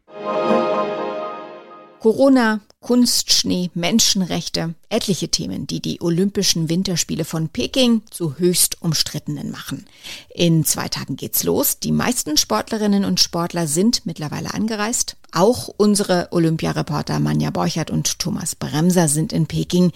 Corona, 2.04 2.60
Kunstschnee, 2.82 3.72
Menschenrechte, 3.76 4.76
etliche 4.90 5.30
Themen, 5.30 5.68
die 5.68 5.80
die 5.80 6.02
Olympischen 6.02 6.68
Winterspiele 6.68 7.24
von 7.24 7.48
Peking 7.48 8.02
zu 8.12 8.38
höchst 8.40 8.82
umstrittenen 8.82 9.52
machen. 9.52 9.86
In 10.36 10.66
zwei 10.66 10.90
Tagen 10.90 11.16
geht's 11.16 11.46
los. 11.46 11.80
Die 11.80 11.94
meisten 11.94 12.36
Sportlerinnen 12.36 13.06
und 13.06 13.22
Sportler 13.22 13.68
sind 13.68 14.06
mittlerweile 14.06 14.54
angereist. 14.54 15.16
Auch 15.32 15.70
unsere 15.78 16.28
Olympiareporter 16.32 17.22
Manja 17.22 17.52
Borchert 17.52 17.90
und 17.90 18.20
Thomas 18.20 18.56
Bremser 18.56 19.08
sind 19.08 19.32
in 19.32 19.48
Peking. 19.48 19.94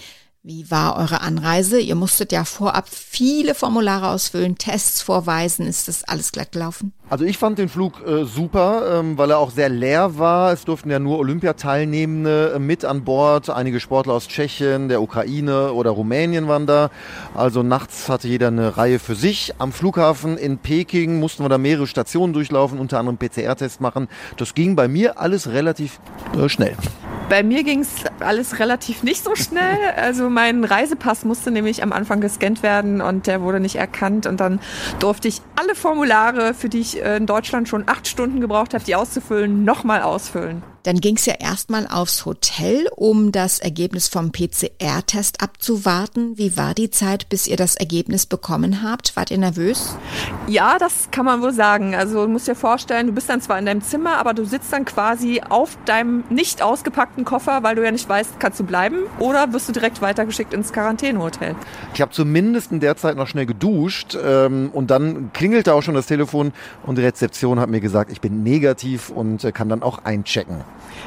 Wie 0.49 0.71
war 0.71 0.95
eure 0.95 1.19
Anreise? 1.19 1.77
Ihr 1.77 1.95
musstet 1.95 2.31
ja 2.31 2.45
vorab 2.45 2.87
viele 2.87 3.53
Formulare 3.53 4.07
ausfüllen, 4.07 4.57
Tests 4.57 5.01
vorweisen. 5.01 5.67
Ist 5.67 5.89
das 5.89 6.05
alles 6.05 6.31
glatt 6.31 6.53
gelaufen? 6.53 6.93
Also 7.09 7.25
ich 7.25 7.37
fand 7.37 7.57
den 7.57 7.67
Flug 7.67 8.01
äh, 8.07 8.23
super, 8.23 8.99
ähm, 8.99 9.17
weil 9.17 9.31
er 9.31 9.39
auch 9.39 9.51
sehr 9.51 9.67
leer 9.67 10.17
war. 10.17 10.53
Es 10.53 10.63
durften 10.63 10.89
ja 10.89 10.99
nur 10.99 11.19
Olympiateilnehmende 11.19 12.53
äh, 12.55 12.59
mit 12.59 12.85
an 12.85 13.03
Bord. 13.03 13.49
Einige 13.49 13.81
Sportler 13.81 14.13
aus 14.13 14.29
Tschechien, 14.29 14.87
der 14.87 15.01
Ukraine 15.01 15.73
oder 15.73 15.91
Rumänien 15.91 16.47
waren 16.47 16.65
da. 16.65 16.91
Also 17.35 17.61
nachts 17.61 18.07
hatte 18.07 18.29
jeder 18.29 18.47
eine 18.47 18.77
Reihe 18.77 18.99
für 18.99 19.15
sich. 19.15 19.53
Am 19.57 19.73
Flughafen 19.73 20.37
in 20.37 20.59
Peking 20.59 21.19
mussten 21.19 21.43
wir 21.43 21.49
da 21.49 21.57
mehrere 21.57 21.87
Stationen 21.87 22.31
durchlaufen, 22.31 22.79
unter 22.79 22.99
anderem 22.99 23.17
PCR-Test 23.17 23.81
machen. 23.81 24.07
Das 24.37 24.53
ging 24.53 24.77
bei 24.77 24.87
mir 24.87 25.19
alles 25.19 25.49
relativ 25.49 25.99
äh, 26.37 26.47
schnell. 26.47 26.77
Bei 27.29 27.43
mir 27.43 27.63
ging 27.63 27.81
es 27.81 27.89
alles 28.21 28.59
relativ 28.59 29.03
nicht 29.03 29.23
so 29.23 29.35
schnell. 29.35 29.77
Also 29.97 30.29
mein 30.29 30.63
Reisepass 30.63 31.25
musste 31.25 31.51
nämlich 31.51 31.83
am 31.83 31.91
Anfang 31.91 32.21
gescannt 32.21 32.63
werden 32.63 33.01
und 33.01 33.27
der 33.27 33.41
wurde 33.41 33.59
nicht 33.59 33.75
erkannt. 33.75 34.25
Und 34.25 34.39
dann 34.39 34.59
durfte 34.99 35.27
ich 35.27 35.41
alle 35.55 35.75
Formulare, 35.75 36.53
für 36.53 36.69
die 36.69 36.79
ich 36.79 36.99
in 36.99 37.25
Deutschland 37.25 37.67
schon 37.67 37.83
acht 37.87 38.07
Stunden 38.07 38.39
gebraucht 38.39 38.73
habe, 38.73 38.83
die 38.83 38.95
auszufüllen, 38.95 39.65
nochmal 39.65 40.01
ausfüllen. 40.01 40.63
Dann 40.87 41.01
ging 41.01 41.17
es 41.17 41.25
ja 41.25 41.33
erstmal 41.37 41.85
aufs 41.85 42.25
Hotel, 42.25 42.87
um 42.95 43.33
das 43.33 43.59
Ergebnis 43.59 44.07
vom 44.07 44.31
PCR-Test 44.31 45.43
abzuwarten. 45.43 46.37
Wie 46.37 46.55
war 46.55 46.73
die 46.73 46.89
Zeit, 46.89 47.27
bis 47.27 47.45
ihr 47.45 47.57
das 47.57 47.75
Ergebnis 47.75 48.25
bekommen 48.25 48.81
habt? 48.83 49.17
Wart 49.17 49.29
ihr 49.29 49.37
nervös? 49.37 49.97
Ja, 50.47 50.77
das 50.77 51.09
kann 51.11 51.25
man 51.25 51.41
wohl 51.41 51.51
sagen. 51.51 51.93
Also 51.93 52.25
du 52.25 52.31
musst 52.31 52.47
dir 52.47 52.55
vorstellen, 52.55 53.07
du 53.07 53.11
bist 53.11 53.27
dann 53.29 53.41
zwar 53.41 53.59
in 53.59 53.65
deinem 53.65 53.81
Zimmer, 53.81 54.17
aber 54.17 54.33
du 54.33 54.45
sitzt 54.45 54.71
dann 54.71 54.85
quasi 54.85 55.41
auf 55.41 55.77
deinem 55.83 56.23
nicht 56.29 56.61
ausgepackten 56.61 57.25
Koffer, 57.25 57.63
weil 57.63 57.75
du 57.75 57.83
ja 57.83 57.91
nicht 57.91 58.07
weißt, 58.07 58.39
kannst 58.39 58.57
du 58.61 58.63
bleiben 58.63 58.99
oder 59.19 59.51
wirst 59.51 59.67
du 59.67 59.73
direkt 59.73 60.01
weitergeschickt 60.01 60.53
ins 60.53 60.71
Quarantänehotel. 60.71 61.57
Ich 61.95 61.99
habe 61.99 62.13
zumindest 62.13 62.71
in 62.71 62.79
der 62.79 62.95
Zeit 62.95 63.17
noch 63.17 63.27
schnell 63.27 63.45
geduscht 63.45 64.17
ähm, 64.23 64.69
und 64.71 64.89
dann 64.89 65.33
klingelte 65.33 65.73
auch 65.73 65.81
schon 65.83 65.95
das 65.95 66.07
Telefon 66.07 66.53
und 66.85 66.97
die 66.97 67.03
Rezeption 67.03 67.59
hat 67.59 67.69
mir 67.69 67.81
gesagt, 67.81 68.09
ich 68.09 68.21
bin 68.21 68.43
negativ 68.43 69.09
und 69.09 69.43
äh, 69.43 69.51
kann 69.51 69.67
dann 69.67 69.83
auch 69.83 70.05
einchecken. 70.05 70.63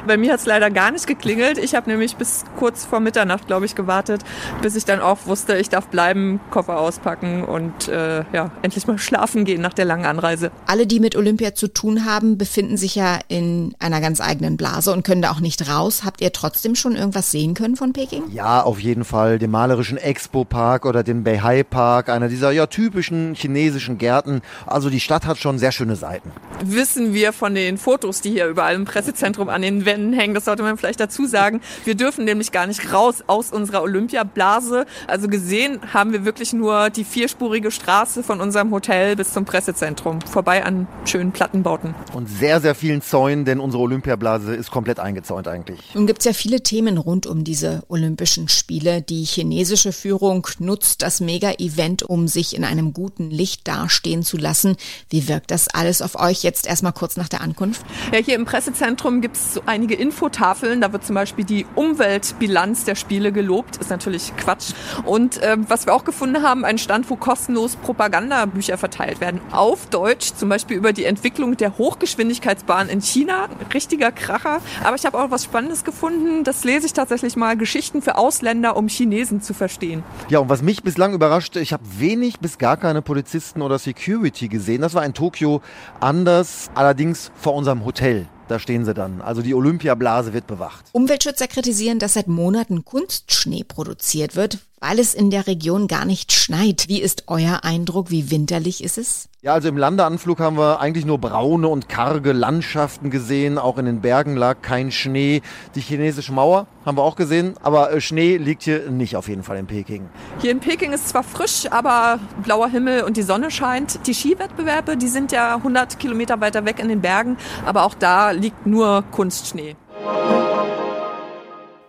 Bei 0.07 0.17
mir 0.17 0.33
hat 0.33 0.41
es 0.41 0.47
leider 0.47 0.71
gar 0.71 0.91
nicht 0.91 1.07
geklingelt. 1.07 1.59
Ich 1.59 1.75
habe 1.75 1.91
nämlich 1.91 2.17
bis 2.17 2.45
kurz 2.59 2.85
vor 2.85 3.01
Mitternacht, 3.01 3.47
glaube 3.47 3.67
ich, 3.67 3.75
gewartet, 3.75 4.23
bis 4.63 4.77
ich 4.77 4.85
dann 4.85 5.01
auch 5.01 5.27
wusste, 5.27 5.57
ich 5.57 5.69
darf 5.69 5.89
bleiben, 5.89 6.41
Koffer 6.51 6.79
auspacken 6.79 7.45
und 7.45 7.89
äh, 7.89 8.25
ja, 8.33 8.51
endlich 8.63 8.87
mal 8.87 8.99
schlafen 8.99 9.45
gehen 9.45 9.61
nach 9.61 9.75
der 9.75 9.85
langen 9.85 10.07
Anreise. 10.07 10.51
Alle, 10.67 10.87
die 10.87 11.01
mit 11.01 11.17
Olympia 11.17 11.55
zu 11.55 11.69
tun 11.69 12.05
haben, 12.05 12.39
befinden 12.39 12.77
sich 12.77 12.95
ja 12.95 13.19
in 13.29 13.75
einer 13.79 14.01
ganz 14.01 14.21
eigenen 14.21 14.57
Blase 14.57 14.93
und 14.93 15.05
können 15.05 15.23
da 15.23 15.31
auch 15.31 15.41
nicht 15.41 15.69
raus. 15.69 16.03
Habt 16.05 16.21
ihr 16.21 16.33
trotzdem 16.33 16.75
schon 16.75 16.97
irgendwas 16.97 17.31
sehen 17.31 17.55
können 17.55 17.77
von 17.77 17.93
Peking? 17.93 18.25
Ja, 18.33 18.63
auf 18.63 18.81
jeden 18.81 19.05
Fall. 19.05 19.39
Den 19.39 19.51
malerischen 19.51 19.99
Expo-Park 19.99 20.87
oder 20.87 21.03
den 21.03 21.25
Beihai-Park, 21.25 22.09
einer 22.09 22.29
dieser 22.29 22.51
ja 22.51 22.67
typischen 22.67 23.35
chinesischen 23.35 23.99
Gärten. 23.99 24.43
Also 24.67 24.91
die 24.91 25.01
Stadt 25.01 25.27
hat 25.27 25.39
schon 25.39 25.59
sehr 25.59 25.73
schöne 25.73 25.97
Seiten. 25.97 26.31
Wissen 26.63 27.15
wir 27.15 27.33
von 27.33 27.55
den 27.55 27.79
Fotos, 27.79 28.21
die 28.21 28.31
hier 28.31 28.47
überall 28.47 28.75
im 28.75 28.85
Pressezentrum 28.85 29.49
an 29.49 29.60
den 29.63 29.85
Wänden 29.85 30.13
hängen. 30.13 30.35
Das 30.35 30.45
sollte 30.45 30.63
man 30.63 30.77
vielleicht 30.77 31.01
dazu 31.01 31.27
sagen. 31.27 31.61
Wir 31.85 31.95
dürfen 31.95 32.25
nämlich 32.25 32.53
gar 32.53 32.67
nicht 32.67 32.93
raus 32.93 33.25
aus 33.27 33.53
unserer 33.53 33.83
Olympiablase. 33.83 34.87
Also 35.07 35.29
gesehen 35.29 35.81
haben 35.93 36.13
wir 36.13 36.25
wirklich 36.25 36.53
nur 36.53 36.91
die 36.91 37.05
vierspurige 37.05 37.71
Straße 37.71 38.23
von 38.23 38.41
unserem 38.41 38.71
Hotel 38.71 39.17
bis 39.17 39.33
zum 39.33 39.45
Pressezentrum. 39.45 40.21
Vorbei 40.23 40.65
an 40.65 40.87
schönen 41.05 41.33
Plattenbauten. 41.33 41.95
Und 42.13 42.29
sehr, 42.29 42.61
sehr 42.61 42.75
vielen 42.75 43.03
Zäunen, 43.03 43.45
denn 43.45 43.61
unsere 43.61 43.83
Olympiablase 43.83 44.55
ist 44.55 44.71
komplett 44.71 45.01
eingezäunt 45.01 45.49
eigentlich. 45.49 45.95
Nun 45.95 46.07
gibt 46.07 46.21
es 46.21 46.25
ja 46.25 46.33
viele 46.33 46.63
Themen 46.63 46.99
rund 46.99 47.27
um 47.27 47.45
diese 47.45 47.83
Olympischen 47.89 48.49
Spiele. 48.49 49.03
Die 49.03 49.25
chinesische 49.25 49.93
Führung 49.93 50.47
nutzt 50.59 51.03
das 51.03 51.21
Mega-Event, 51.21 52.03
um 52.03 52.29
sich 52.29 52.57
in 52.57 52.65
einem 52.65 52.93
guten 52.93 53.31
Licht 53.31 53.67
dastehen 53.69 54.23
zu 54.23 54.37
lassen. 54.37 54.77
Wie 55.09 55.29
wirkt 55.29 55.51
das 55.51 55.69
alles 55.69 56.03
auf 56.03 56.19
euch 56.19 56.43
jetzt 56.43 56.67
erstmal 56.67 56.93
kurz 56.93 57.17
nach 57.17 57.29
der 57.29 57.41
Ankunft? 57.41 57.83
Ja, 58.13 58.19
hier 58.19 58.35
im 58.35 58.45
Pressezentrum 58.45 59.21
gibt 59.21 59.37
es 59.41 59.55
so 59.55 59.63
einige 59.67 59.95
Infotafeln. 59.95 60.81
Da 60.81 60.93
wird 60.93 61.05
zum 61.05 61.15
Beispiel 61.15 61.45
die 61.45 61.67
Umweltbilanz 61.75 62.85
der 62.85 62.95
Spiele 62.95 63.33
gelobt. 63.33 63.77
Ist 63.77 63.91
natürlich 63.91 64.33
Quatsch. 64.37 64.73
Und 65.05 65.43
äh, 65.43 65.57
was 65.69 65.87
wir 65.87 65.95
auch 65.95 66.05
gefunden 66.05 66.43
haben, 66.43 66.65
ein 66.65 66.79
Stand, 66.79 67.11
wo 67.11 67.17
kostenlos 67.17 67.77
Propagandabücher 67.77 68.79
verteilt 68.79 69.21
werden. 69.21 69.41
Auf 69.51 69.87
Deutsch, 69.87 70.35
zum 70.35 70.49
Beispiel 70.49 70.77
über 70.77 70.93
die 70.93 71.05
Entwicklung 71.05 71.57
der 71.57 71.79
Hochgeschwindigkeitsbahn 71.79 72.89
in 72.89 73.01
China. 73.01 73.49
Richtiger 73.73 74.13
Kracher. 74.13 74.61
Aber 74.85 74.97
ich 74.97 75.07
habe 75.07 75.19
auch 75.19 75.31
was 75.31 75.45
Spannendes 75.45 75.85
gefunden. 75.85 76.45
Das 76.45 76.65
lese 76.65 76.87
ich 76.87 76.93
tatsächlich 76.93 77.37
mal. 77.37 77.57
Geschichten 77.57 78.03
für 78.03 78.17
Ausländer, 78.17 78.77
um 78.77 78.89
Chinesen 78.89 79.41
zu 79.41 79.55
verstehen. 79.55 80.03
Ja, 80.29 80.39
und 80.41 80.49
was 80.49 80.63
mich 80.63 80.83
bislang 80.83 81.15
überraschte, 81.15 81.61
ich 81.61 81.73
habe 81.73 81.83
wenig 81.99 82.41
bis 82.41 82.59
gar 82.59 82.77
keine 82.77 83.03
Polizisten 83.03 83.63
oder 83.63 83.79
Security 83.79 84.49
gesehen. 84.49 84.83
Das 84.83 84.95
war 84.95 85.05
in 85.05 85.15
Tokio 85.15 85.63
anders, 86.01 86.71
allerdings 86.75 87.33
vor 87.35 87.55
unserem 87.55 87.85
Hotel. 87.85 88.27
Da 88.51 88.59
stehen 88.59 88.85
sie 88.85 88.95
dann. 88.95 89.21
Also 89.21 89.43
die 89.43 89.55
Olympiablase 89.55 90.33
wird 90.33 90.49
bewacht. 90.49 90.87
Umweltschützer 90.91 91.47
kritisieren, 91.47 92.01
dass 92.01 92.15
seit 92.15 92.27
Monaten 92.27 92.85
Kunstschnee 92.85 93.63
produziert 93.63 94.35
wird, 94.35 94.59
weil 94.81 94.99
es 94.99 95.15
in 95.15 95.31
der 95.31 95.47
Region 95.47 95.87
gar 95.87 96.05
nicht 96.05 96.33
schneit. 96.33 96.87
Wie 96.89 97.01
ist 97.01 97.25
euer 97.27 97.61
Eindruck? 97.63 98.11
Wie 98.11 98.31
winterlich 98.31 98.83
ist 98.83 98.99
es? 98.99 99.29
Ja, 99.43 99.55
also 99.55 99.69
im 99.69 99.77
Landeanflug 99.77 100.41
haben 100.41 100.59
wir 100.59 100.81
eigentlich 100.81 101.07
nur 101.07 101.19
braune 101.19 101.69
und 101.69 101.89
karge 101.89 102.33
Landschaften 102.33 103.11
gesehen. 103.11 103.59
Auch 103.59 103.79
in 103.79 103.87
den 103.87 104.01
Bergen 104.01 104.37
lag 104.37 104.61
kein 104.63 104.91
Schnee. 104.91 105.43
Die 105.75 105.81
chinesische 105.81 106.33
Mauer 106.33 106.67
haben 106.85 106.99
wir 106.99 107.03
auch 107.03 107.17
gesehen, 107.17 107.55
aber 107.63 107.93
äh, 107.93 108.01
Schnee 108.01 108.37
liegt 108.37 108.63
hier 108.63 108.91
nicht 108.91 109.17
auf 109.17 109.29
jeden 109.29 109.43
Fall 109.43 109.59
in 109.59 109.67
Peking. 109.67 110.09
Hier 110.41 110.51
in 110.51 110.61
Peking 110.61 110.93
ist 110.93 111.09
zwar 111.09 111.23
frisch, 111.23 111.67
aber 111.71 112.19
blauer 112.43 112.69
Himmel 112.69 113.05
und 113.05 113.17
die 113.17 113.23
Sonne 113.23 113.51
scheint. 113.51 114.07
Die 114.07 114.15
Skiwettbewerbe, 114.15 114.97
die 114.97 115.09
sind 115.09 115.33
ja 115.33 115.57
100 115.57 115.99
Kilometer 115.99 116.41
weiter 116.41 116.65
weg 116.65 116.79
in 116.79 116.89
den 116.89 117.01
Bergen, 117.01 117.37
aber 117.65 117.85
auch 117.85 117.95
da 117.95 118.31
liegt 118.31 118.67
nur 118.67 119.05
Kunstschnee. 119.11 119.77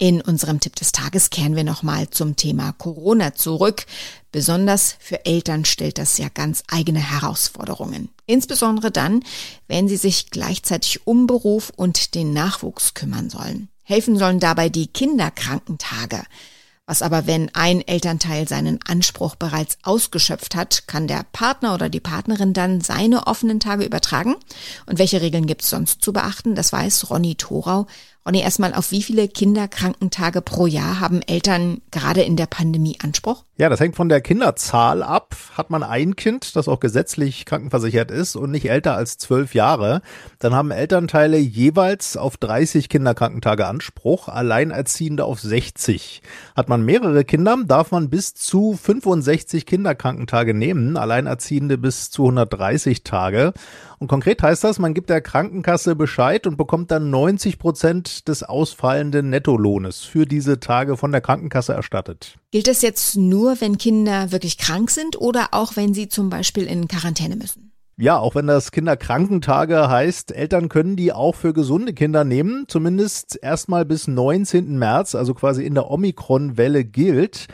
In 0.01 0.19
unserem 0.19 0.59
Tipp 0.59 0.75
des 0.77 0.93
Tages 0.93 1.29
kehren 1.29 1.55
wir 1.55 1.63
nochmal 1.63 2.09
zum 2.09 2.35
Thema 2.35 2.71
Corona 2.71 3.35
zurück. 3.35 3.85
Besonders 4.31 4.95
für 4.97 5.27
Eltern 5.27 5.63
stellt 5.63 5.99
das 5.99 6.17
ja 6.17 6.27
ganz 6.33 6.63
eigene 6.71 6.97
Herausforderungen. 6.97 8.09
Insbesondere 8.25 8.89
dann, 8.89 9.23
wenn 9.67 9.87
sie 9.87 9.97
sich 9.97 10.31
gleichzeitig 10.31 11.05
um 11.05 11.27
Beruf 11.27 11.71
und 11.75 12.15
den 12.15 12.33
Nachwuchs 12.33 12.95
kümmern 12.95 13.29
sollen. 13.29 13.69
Helfen 13.83 14.17
sollen 14.17 14.39
dabei 14.39 14.69
die 14.69 14.87
Kinderkrankentage. 14.87 16.23
Was 16.87 17.03
aber, 17.03 17.27
wenn 17.27 17.53
ein 17.53 17.87
Elternteil 17.87 18.47
seinen 18.47 18.79
Anspruch 18.85 19.35
bereits 19.35 19.77
ausgeschöpft 19.83 20.55
hat, 20.55 20.87
kann 20.87 21.07
der 21.07 21.25
Partner 21.31 21.75
oder 21.75 21.89
die 21.89 21.99
Partnerin 21.99 22.53
dann 22.53 22.81
seine 22.81 23.27
offenen 23.27 23.59
Tage 23.59 23.85
übertragen? 23.85 24.35
Und 24.87 24.97
welche 24.97 25.21
Regeln 25.21 25.45
gibt 25.45 25.61
es 25.61 25.69
sonst 25.69 26.01
zu 26.01 26.11
beachten? 26.11 26.55
Das 26.55 26.73
weiß 26.73 27.11
Ronny 27.11 27.35
Thorau 27.35 27.85
Ronny, 28.23 28.41
erstmal, 28.41 28.75
auf 28.75 28.91
wie 28.91 29.01
viele 29.01 29.27
Kinderkrankentage 29.27 30.43
pro 30.43 30.67
Jahr 30.67 30.99
haben 30.99 31.23
Eltern 31.23 31.81
gerade 31.89 32.21
in 32.21 32.35
der 32.35 32.45
Pandemie 32.45 32.95
Anspruch? 33.01 33.45
Ja, 33.57 33.67
das 33.67 33.79
hängt 33.79 33.95
von 33.95 34.09
der 34.09 34.21
Kinderzahl 34.21 35.01
ab. 35.01 35.35
Hat 35.57 35.71
man 35.71 35.81
ein 35.81 36.15
Kind, 36.15 36.55
das 36.55 36.67
auch 36.67 36.79
gesetzlich 36.79 37.45
krankenversichert 37.45 38.11
ist 38.11 38.35
und 38.35 38.51
nicht 38.51 38.69
älter 38.69 38.95
als 38.95 39.17
zwölf 39.17 39.55
Jahre, 39.55 40.03
dann 40.37 40.53
haben 40.53 40.69
Elternteile 40.69 41.37
jeweils 41.37 42.15
auf 42.15 42.37
30 42.37 42.89
Kinderkrankentage 42.89 43.65
Anspruch, 43.65 44.27
Alleinerziehende 44.27 45.25
auf 45.25 45.41
60. 45.41 46.21
Hat 46.55 46.69
man 46.69 46.85
mehrere 46.85 47.25
Kinder, 47.25 47.57
darf 47.65 47.89
man 47.89 48.11
bis 48.11 48.35
zu 48.35 48.77
65 48.79 49.65
Kinderkrankentage 49.65 50.53
nehmen, 50.53 50.95
Alleinerziehende 50.95 51.79
bis 51.79 52.11
zu 52.11 52.25
130 52.25 53.03
Tage. 53.03 53.53
Und 54.01 54.07
konkret 54.07 54.41
heißt 54.41 54.63
das, 54.63 54.79
man 54.79 54.95
gibt 54.95 55.11
der 55.11 55.21
Krankenkasse 55.21 55.95
Bescheid 55.95 56.47
und 56.47 56.57
bekommt 56.57 56.89
dann 56.89 57.11
90 57.11 57.59
Prozent 57.59 58.27
des 58.27 58.41
ausfallenden 58.41 59.29
Nettolohnes 59.29 59.99
für 59.99 60.25
diese 60.25 60.59
Tage 60.59 60.97
von 60.97 61.11
der 61.11 61.21
Krankenkasse 61.21 61.73
erstattet. 61.73 62.39
Gilt 62.49 62.67
das 62.67 62.81
jetzt 62.81 63.15
nur, 63.15 63.61
wenn 63.61 63.77
Kinder 63.77 64.31
wirklich 64.31 64.57
krank 64.57 64.89
sind 64.89 65.21
oder 65.21 65.49
auch 65.51 65.75
wenn 65.75 65.93
sie 65.93 66.09
zum 66.09 66.31
Beispiel 66.31 66.63
in 66.63 66.87
Quarantäne 66.87 67.35
müssen? 67.35 67.73
Ja, 67.95 68.17
auch 68.17 68.33
wenn 68.33 68.47
das 68.47 68.71
Kinderkrankentage 68.71 69.87
heißt, 69.87 70.31
Eltern 70.31 70.67
können 70.67 70.95
die 70.95 71.13
auch 71.13 71.35
für 71.35 71.53
gesunde 71.53 71.93
Kinder 71.93 72.23
nehmen, 72.23 72.65
zumindest 72.67 73.37
erstmal 73.39 73.85
bis 73.85 74.07
19. 74.07 74.79
März, 74.79 75.13
also 75.13 75.35
quasi 75.35 75.63
in 75.63 75.75
der 75.75 75.91
Omikron-Welle 75.91 76.85
gilt. 76.85 77.45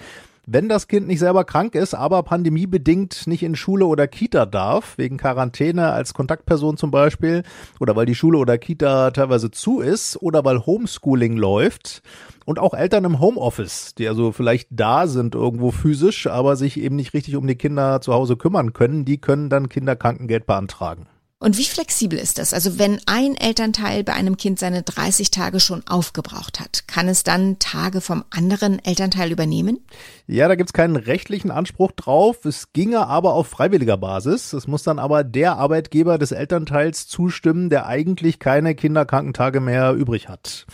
Wenn 0.49 0.69
das 0.69 0.87
Kind 0.87 1.07
nicht 1.07 1.19
selber 1.19 1.43
krank 1.43 1.75
ist, 1.75 1.93
aber 1.93 2.23
pandemiebedingt 2.23 3.27
nicht 3.27 3.43
in 3.43 3.57
Schule 3.57 3.85
oder 3.85 4.07
Kita 4.07 4.45
darf, 4.45 4.97
wegen 4.97 5.17
Quarantäne 5.17 5.91
als 5.91 6.13
Kontaktperson 6.13 6.77
zum 6.77 6.89
Beispiel, 6.89 7.43
oder 7.81 7.97
weil 7.97 8.05
die 8.05 8.15
Schule 8.15 8.37
oder 8.37 8.57
Kita 8.57 9.11
teilweise 9.11 9.51
zu 9.51 9.81
ist, 9.81 10.15
oder 10.21 10.45
weil 10.45 10.65
Homeschooling 10.65 11.35
läuft, 11.35 12.01
und 12.45 12.59
auch 12.59 12.73
Eltern 12.73 13.03
im 13.03 13.19
Homeoffice, 13.19 13.93
die 13.95 14.07
also 14.07 14.31
vielleicht 14.31 14.69
da 14.71 15.07
sind 15.07 15.35
irgendwo 15.35 15.71
physisch, 15.71 16.27
aber 16.27 16.55
sich 16.55 16.79
eben 16.79 16.95
nicht 16.95 17.13
richtig 17.13 17.35
um 17.35 17.45
die 17.45 17.55
Kinder 17.55 17.99
zu 17.99 18.13
Hause 18.13 18.37
kümmern 18.37 18.71
können, 18.71 19.03
die 19.03 19.19
können 19.19 19.49
dann 19.49 19.67
Kinderkrankengeld 19.67 20.47
beantragen. 20.47 21.07
Und 21.39 21.59
wie 21.59 21.65
flexibel 21.65 22.17
ist 22.17 22.39
das? 22.39 22.51
Also 22.51 22.79
wenn 22.79 22.99
ein 23.05 23.35
Elternteil 23.35 24.03
bei 24.03 24.13
einem 24.13 24.37
Kind 24.37 24.57
seine 24.57 24.81
30 24.81 25.29
Tage 25.29 25.59
schon 25.59 25.85
aufgebraucht 25.85 26.59
hat, 26.59 26.87
kann 26.87 27.07
es 27.07 27.21
dann 27.21 27.59
Tage 27.59 28.01
vom 28.01 28.23
anderen 28.31 28.83
Elternteil 28.83 29.31
übernehmen? 29.31 29.85
Ja, 30.25 30.47
da 30.47 30.55
gibt's 30.55 30.73
keinen 30.73 30.95
rechtlichen 30.95 31.51
Anspruch 31.51 31.91
drauf. 31.91 32.43
Es 32.43 32.73
ginge 32.73 33.05
aber 33.05 33.35
auf 33.35 33.45
freiwilliger 33.45 33.97
Basis. 33.97 34.51
Es 34.53 34.65
muss 34.65 34.81
dann 34.81 34.97
aber 34.97 35.23
der 35.23 35.57
Arbeitgeber 35.57 36.17
des 36.17 36.31
Elternteils 36.31 37.07
zustimmen, 37.07 37.69
der 37.69 37.85
eigentlich 37.85 38.39
keine 38.39 38.73
Kinderkrankentage 38.73 39.59
mehr 39.59 39.93
übrig 39.93 40.29
hat. 40.29 40.65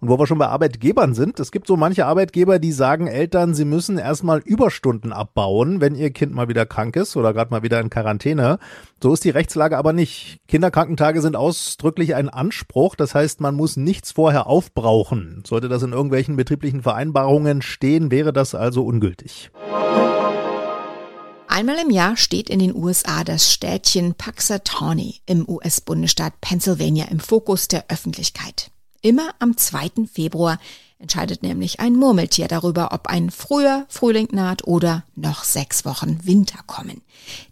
Und 0.00 0.08
wo 0.08 0.20
wir 0.20 0.28
schon 0.28 0.38
bei 0.38 0.46
Arbeitgebern 0.46 1.14
sind, 1.14 1.40
es 1.40 1.50
gibt 1.50 1.66
so 1.66 1.76
manche 1.76 2.06
Arbeitgeber, 2.06 2.60
die 2.60 2.70
sagen 2.70 3.08
Eltern, 3.08 3.56
sie 3.56 3.64
müssen 3.64 3.98
erstmal 3.98 4.38
Überstunden 4.38 5.12
abbauen, 5.12 5.80
wenn 5.80 5.96
ihr 5.96 6.12
Kind 6.12 6.32
mal 6.32 6.48
wieder 6.48 6.64
krank 6.64 6.94
ist 6.94 7.16
oder 7.16 7.34
gerade 7.34 7.50
mal 7.50 7.64
wieder 7.64 7.80
in 7.80 7.90
Quarantäne. 7.90 8.60
So 9.02 9.12
ist 9.12 9.24
die 9.24 9.30
Rechtslage 9.30 9.76
aber 9.76 9.92
nicht. 9.92 10.11
Kinderkrankentage 10.48 11.20
sind 11.20 11.36
ausdrücklich 11.36 12.14
ein 12.14 12.28
Anspruch. 12.28 12.94
Das 12.96 13.14
heißt, 13.14 13.40
man 13.40 13.54
muss 13.54 13.76
nichts 13.76 14.12
vorher 14.12 14.46
aufbrauchen. 14.46 15.42
Sollte 15.46 15.68
das 15.68 15.82
in 15.82 15.92
irgendwelchen 15.92 16.36
betrieblichen 16.36 16.82
Vereinbarungen 16.82 17.62
stehen, 17.62 18.10
wäre 18.10 18.32
das 18.32 18.54
also 18.54 18.84
ungültig. 18.84 19.50
Einmal 21.48 21.76
im 21.82 21.90
Jahr 21.90 22.16
steht 22.16 22.48
in 22.48 22.60
den 22.60 22.74
USA 22.74 23.24
das 23.24 23.52
Städtchen 23.52 24.14
Puxatawney 24.14 25.20
im 25.26 25.46
US-Bundesstaat 25.46 26.40
Pennsylvania 26.40 27.04
im 27.10 27.20
Fokus 27.20 27.68
der 27.68 27.84
Öffentlichkeit. 27.88 28.70
Immer 29.02 29.34
am 29.38 29.56
2. 29.56 30.06
Februar 30.10 30.58
entscheidet 31.02 31.42
nämlich 31.42 31.80
ein 31.80 31.94
Murmeltier 31.94 32.48
darüber, 32.48 32.92
ob 32.92 33.08
ein 33.08 33.30
früher 33.30 33.84
Frühling 33.88 34.28
naht 34.30 34.66
oder 34.66 35.04
noch 35.14 35.44
sechs 35.44 35.84
Wochen 35.84 36.20
Winter 36.24 36.60
kommen. 36.66 37.02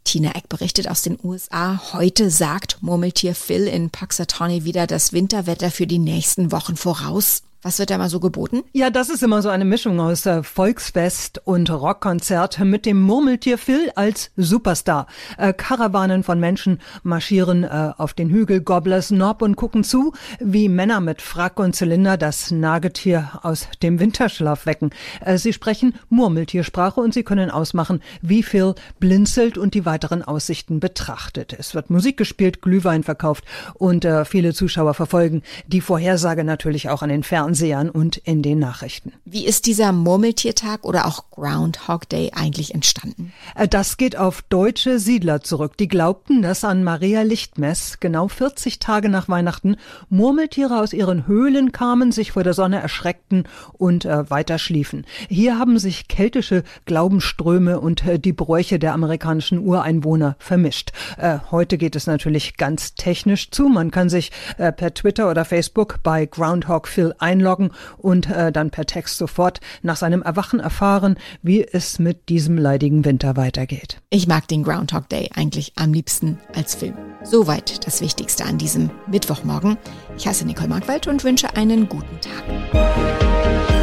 Tina 0.04 0.30
Eck 0.35 0.49
berichtet 0.49 0.88
aus 0.88 1.02
den 1.02 1.19
USA. 1.23 1.92
Heute 1.92 2.30
sagt 2.30 2.78
Murmeltier 2.80 3.35
Phil 3.35 3.66
in 3.66 3.90
Puxatawney 3.90 4.64
wieder 4.64 4.87
das 4.87 5.12
Winterwetter 5.12 5.71
für 5.71 5.87
die 5.87 5.99
nächsten 5.99 6.52
Wochen 6.52 6.76
voraus. 6.76 7.42
Was 7.62 7.78
wird 7.78 7.90
da 7.90 7.98
mal 7.98 8.08
so 8.08 8.20
geboten? 8.20 8.62
Ja, 8.72 8.88
das 8.88 9.10
ist 9.10 9.22
immer 9.22 9.42
so 9.42 9.50
eine 9.50 9.66
Mischung 9.66 10.00
aus 10.00 10.24
äh, 10.24 10.42
Volksfest 10.42 11.42
und 11.44 11.68
Rockkonzert 11.70 12.58
mit 12.60 12.86
dem 12.86 13.02
Murmeltier 13.02 13.58
Phil 13.58 13.92
als 13.96 14.30
Superstar. 14.34 15.06
Äh, 15.36 15.52
Karawanen 15.52 16.22
von 16.22 16.40
Menschen 16.40 16.80
marschieren 17.02 17.64
äh, 17.64 17.92
auf 17.98 18.14
den 18.14 18.30
Hügel 18.30 18.62
Gobblers 18.62 19.08
Knob 19.08 19.42
und 19.42 19.56
gucken 19.56 19.84
zu, 19.84 20.14
wie 20.38 20.70
Männer 20.70 21.00
mit 21.00 21.20
Frack 21.20 21.60
und 21.60 21.76
Zylinder 21.76 22.16
das 22.16 22.50
Nagetier 22.50 23.40
aus 23.42 23.68
dem 23.82 24.00
Winterschlaf 24.00 24.64
wecken. 24.64 24.88
Äh, 25.22 25.36
sie 25.36 25.52
sprechen 25.52 25.96
Murmeltiersprache 26.08 26.98
und 26.98 27.12
sie 27.12 27.24
können 27.24 27.50
ausmachen, 27.50 28.00
wie 28.22 28.42
Phil 28.42 28.74
blinzelt 29.00 29.58
und 29.58 29.74
die 29.74 29.84
weiteren 29.84 30.22
Aussichten 30.22 30.80
betrachtet. 30.80 31.54
Es 31.58 31.74
wird 31.74 31.90
Musik 31.90 32.16
gespielt, 32.16 32.62
Glühwein 32.62 33.02
verkauft 33.02 33.44
und 33.74 34.06
äh, 34.06 34.24
viele 34.24 34.54
Zuschauer 34.54 34.94
verfolgen 34.94 35.42
die 35.66 35.82
Vorhersage 35.82 36.42
natürlich 36.42 36.88
auch 36.88 37.02
an 37.02 37.10
den 37.10 37.22
Fernsehen. 37.22 37.50
Fernsehern 37.50 37.90
und 37.90 38.16
in 38.16 38.42
den 38.42 38.61
Nachrichten. 38.61 39.12
Wie 39.25 39.45
ist 39.45 39.66
dieser 39.66 39.90
Murmeltiertag 39.90 40.85
oder 40.85 41.07
auch 41.07 41.30
Groundhog 41.30 42.09
Day 42.09 42.30
eigentlich 42.33 42.75
entstanden? 42.75 43.33
Äh, 43.57 43.66
das 43.66 43.97
geht 43.97 44.16
auf 44.16 44.42
deutsche 44.42 45.00
Siedler 45.00 45.40
zurück. 45.40 45.76
Die 45.76 45.88
glaubten, 45.88 46.42
dass 46.42 46.62
an 46.62 46.85
Maria 46.85 47.23
Lichtmess, 47.23 47.99
genau 47.99 48.28
40 48.28 48.78
Tage 48.78 49.09
nach 49.09 49.28
Weihnachten, 49.28 49.76
Murmeltiere 50.11 50.78
aus 50.78 50.92
ihren 50.92 51.26
Höhlen 51.26 51.73
kamen, 51.73 52.12
sich 52.12 52.30
vor 52.33 52.45
der 52.45 52.54
Sonne 52.54 52.80
erschreckten 52.80 53.49
und 53.73 54.04
äh, 54.04 54.30
weiter 54.30 54.59
schliefen. 54.59 55.04
Hier 55.28 55.59
haben 55.59 55.80
sich 55.80 56.07
keltische 56.07 56.62
Glaubensströme 56.85 57.80
und 57.80 58.07
äh, 58.07 58.21
die 58.21 58.33
Bräuche 58.33 58.78
der 58.78 58.95
amerikanischen 58.95 59.59
Ureinwohner 59.59 60.37
vermischt. 60.38 60.92
Äh, 61.19 61.38
heute 61.50 61.78
geht 61.78 61.97
es 61.97 62.07
natürlich 62.07 62.57
ganz 62.57 62.95
technisch 62.95 63.50
zu. 63.50 63.69
Man 63.69 63.90
kann 63.90 64.09
sich 64.09 64.30
äh, 64.57 64.71
per 64.71 64.95
Twitter 64.95 65.28
oder 65.28 65.45
Facebook 65.45 65.99
bei 66.04 66.26
Groundhog 66.26 66.87
Phil 66.87 67.12
ein 67.19 67.39
einloggen 67.40 67.70
und 67.97 68.30
äh, 68.30 68.52
dann 68.52 68.70
per 68.70 68.87
Text 68.87 69.16
sofort 69.16 69.61
nach 69.82 69.97
seinem 69.97 70.23
Erwachen 70.23 70.61
erfahren, 70.61 71.16
wie 71.42 71.64
es 71.64 71.99
mit 71.99 72.28
diesem 72.28 72.59
leidigen 72.59 73.04
Winter 73.04 73.37
weitergeht. 73.37 73.99
Ich 74.11 74.26
mag 74.26 74.47
den 74.49 74.62
Groundhog 74.62 75.09
Day 75.09 75.30
eigentlich 75.35 75.73
am 75.76 75.92
liebsten 75.92 76.38
als 76.54 76.75
Film. 76.75 76.94
Soweit 77.23 77.87
das 77.87 78.00
Wichtigste 78.00 78.44
an 78.44 78.59
diesem 78.59 78.90
Mittwochmorgen. 79.11 79.76
Ich 80.16 80.26
heiße 80.26 80.47
Nicole 80.47 80.68
Markwald 80.68 81.06
und 81.06 81.25
wünsche 81.25 81.56
einen 81.56 81.88
guten 81.88 82.18
Tag. 82.20 83.79